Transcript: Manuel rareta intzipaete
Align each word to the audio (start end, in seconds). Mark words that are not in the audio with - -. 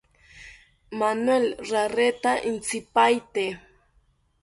Manuel 0.99 1.45
rareta 1.69 2.31
intzipaete 2.49 3.45